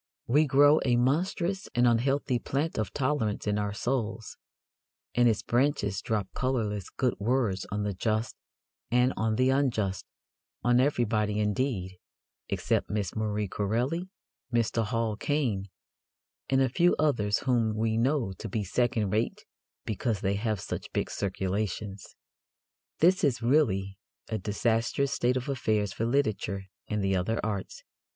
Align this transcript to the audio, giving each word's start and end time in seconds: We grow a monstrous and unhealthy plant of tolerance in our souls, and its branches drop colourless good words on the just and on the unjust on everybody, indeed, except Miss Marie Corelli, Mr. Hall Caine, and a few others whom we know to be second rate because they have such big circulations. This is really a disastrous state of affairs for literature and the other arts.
We 0.25 0.47
grow 0.47 0.81
a 0.83 0.95
monstrous 0.95 1.69
and 1.75 1.85
unhealthy 1.85 2.39
plant 2.39 2.79
of 2.79 2.91
tolerance 2.91 3.45
in 3.45 3.59
our 3.59 3.71
souls, 3.71 4.35
and 5.13 5.29
its 5.29 5.43
branches 5.43 6.01
drop 6.01 6.27
colourless 6.33 6.89
good 6.89 7.13
words 7.19 7.67
on 7.71 7.83
the 7.83 7.93
just 7.93 8.35
and 8.89 9.13
on 9.15 9.35
the 9.35 9.51
unjust 9.51 10.07
on 10.63 10.79
everybody, 10.79 11.37
indeed, 11.39 11.99
except 12.49 12.89
Miss 12.89 13.15
Marie 13.15 13.47
Corelli, 13.47 14.09
Mr. 14.51 14.83
Hall 14.83 15.15
Caine, 15.17 15.69
and 16.49 16.61
a 16.63 16.67
few 16.69 16.95
others 16.97 17.37
whom 17.41 17.75
we 17.75 17.95
know 17.95 18.33
to 18.39 18.49
be 18.49 18.63
second 18.63 19.11
rate 19.11 19.45
because 19.85 20.21
they 20.21 20.33
have 20.33 20.59
such 20.59 20.91
big 20.93 21.11
circulations. 21.11 22.15
This 23.01 23.23
is 23.23 23.43
really 23.43 23.99
a 24.29 24.39
disastrous 24.39 25.13
state 25.13 25.37
of 25.37 25.47
affairs 25.47 25.93
for 25.93 26.07
literature 26.07 26.63
and 26.87 27.03
the 27.03 27.15
other 27.15 27.39
arts. 27.43 27.83